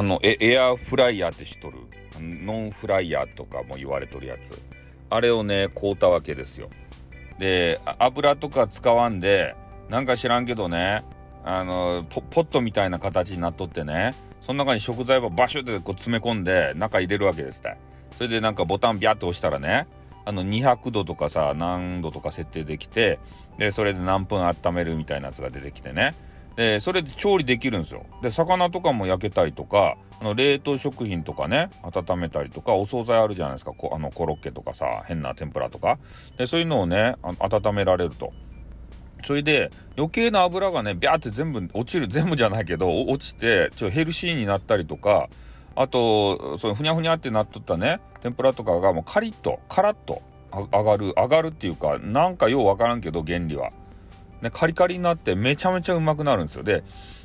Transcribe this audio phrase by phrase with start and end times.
[0.00, 1.76] あのエエアフライヤーって知っとる？
[2.18, 4.58] ノンフライヤーとかも言われとるやつ。
[5.10, 6.70] あれをね買うたわけですよ。
[7.38, 9.54] で油とか使わんで
[9.90, 11.04] なんか知らんけどね
[11.44, 17.76] あのポットみたいな形になっとってねその中に食材をバシュってこう詰め込んで中入れるわけですって。
[18.16, 19.86] それでなんかボタンビャッと押したらね
[20.24, 23.18] あの200度とかさ何度とか設定できて
[23.58, 26.14] でそれで何分温めるみたいなやつが出てきてね。
[26.56, 28.04] でそれで調理できるんですよ。
[28.22, 33.72] で魚とかも焼けたりとかあの冷凍食品とかね温めたりとかお惣菜あるじゃないですか。
[33.72, 35.98] こあのコロッケとかさ変な天ぷらとか。
[36.36, 38.32] でそういうのをね温められると。
[39.24, 42.08] それで余計な油がねビャーって全部落ちる。
[42.12, 45.28] 全部じゃないけど落ちてちょヘルシーになったりとか
[45.76, 53.70] あとそのふにゃふにゃってなっとったね天ぷらとかがもうカリッとカラッと上がる上がるっていうかなんかようわからんけど原理は。
[54.42, 56.62] ね、カリカリになってめちゃめちゃうまくなるんですよ。
[56.62, 56.82] で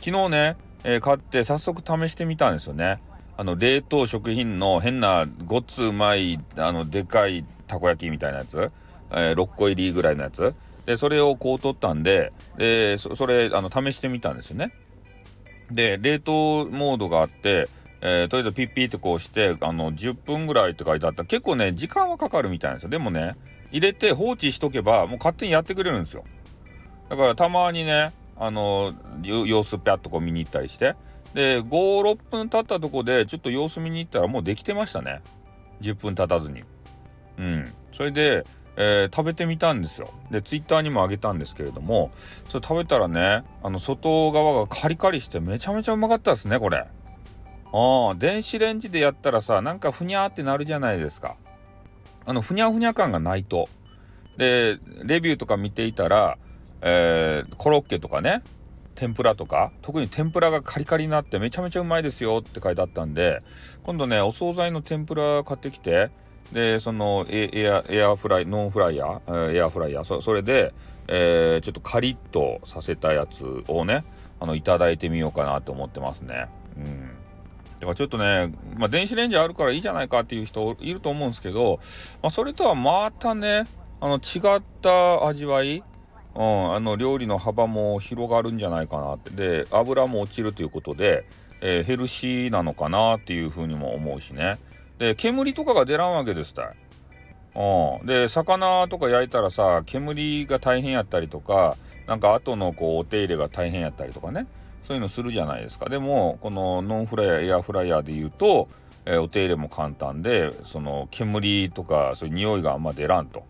[0.00, 3.00] 昨日ね、えー、買って早速試してみたんですよね。
[3.36, 8.72] あの冷凍食品の変なごっつうまいあのでかいたこ焼きみたいなやつ、
[9.12, 10.54] えー、6個入りぐらいのやつ
[10.86, 14.72] でそれをこう取ったんででそれあの試してみたんですよね。
[15.70, 17.68] で冷凍モードがあって、
[18.00, 23.36] えー、とりあえずピッピーってこうしてあの10分ぐらいって書いてあった結構ね時間はかかるみたいなんですよでもね
[23.70, 26.24] 入れて放置しとけばもう勝手にやってくれるんですよ
[27.08, 30.94] だからたまにねあの様子ぴゃっとこう見に行ったりして
[31.34, 35.20] で56分経ったとこでちょっと様子見に行ったらもうできてましたね。
[35.80, 36.64] 10分経たずに。
[37.38, 37.72] うん。
[37.96, 38.46] それで
[38.80, 40.08] えー、食べてみたんですよ。
[40.30, 42.12] でツイッターにもあげたんですけれども
[42.48, 46.86] それ食べたらねあの外側がカリカリしてめちゃめちゃうまかったですねこれ。
[47.70, 51.36] あ電子レンジでやったらさなんかふにゃーってなるじゃないですか。
[52.24, 53.68] あのふにゃふにゃ感がないと。
[54.36, 56.38] でレビューとか見ていたら、
[56.82, 58.42] えー、コロッケとかね
[58.94, 63.42] 天ぷらとか特に天ぷらがカリカリになってめちゃめちゃうまいですよって書いてあったんで
[63.82, 66.10] 今度ねお惣菜の天ぷら買ってきて
[66.52, 70.72] でそのエアエアフライノンフライヤーエアフライヤーそれで、
[71.06, 74.04] えー、ちょっとカリッとさせたやつをね
[74.40, 76.46] あのいただいてみようかなと思ってますね。
[76.76, 77.18] うん
[77.80, 81.78] だかちょっとね、まあ、電子レンジあるからいいじゃないかっていう人いると思うんですけど、
[82.22, 83.66] まあ、それとはまたね
[84.00, 85.84] あの違った味わい、
[86.38, 89.30] うん、あの料理の幅も広がるんじゃないかなって。
[89.30, 91.24] で油も落ちるということで、
[91.60, 94.58] えー、ヘルシーなのかなっていうふうにも思うしね。
[94.98, 96.66] で煙とかが出らんわけですたい。
[97.56, 101.76] うん、で魚とか焼いたらさ煙が大変やったりとか
[102.06, 104.46] なんか後のこうお手入れが大変やったりとかね。
[104.86, 105.88] そういうのするじゃないですか。
[105.88, 108.68] でもこのノンフライヤーエアフライヤーで言うと、
[109.04, 113.42] えー、お手入れも簡単でその煙とかそういう匂いがあんま出らんと。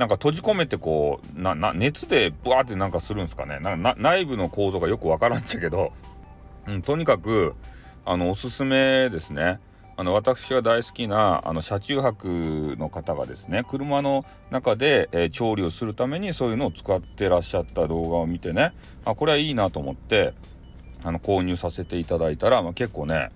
[0.00, 5.92] なんか閉じ込めてこうなな熱でブワーってなんかするんですかねな内部の構造がよくわからんっちゃけど、
[6.66, 7.54] うん、とにかく
[8.06, 9.60] あのおすすめですね。
[9.98, 18.72] あの私が大好きなあの車中泊の方がですね車の中で、えー、調理をするためにそういうのを使ってらっしゃった動画を見てね
[19.04, 20.32] あこれはいいなと思って
[21.04, 23.30] あの購入させていただいたら、まあ、結構ね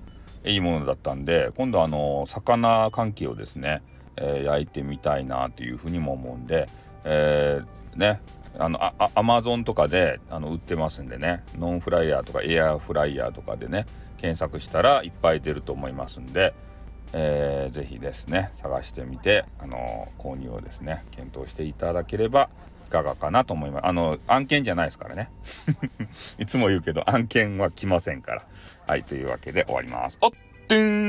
[0.46, 3.82] いいものだったんで今度あの魚関係をですね、
[4.16, 6.68] えー、焼いてみたいなというふうにも思うんで、
[7.04, 8.20] えー、ね
[8.58, 13.86] あのあアマゾンとかであの売ってますんでねノンフライヤーとかエアフライヤーとかでね
[14.18, 16.54] 検索したらいっぱい出ると思いますんで、
[17.12, 22.48] えー、ぜひですね探してみて、あの購入をですね検討していただければ
[22.86, 23.86] いかがかなと思います。
[23.86, 25.30] あの案件じゃないですからね。
[26.38, 28.42] いつも言うけど案件は来ませんから。
[28.86, 30.16] はいというわけで終わります。
[30.22, 30.30] おっ
[30.68, 31.03] とーん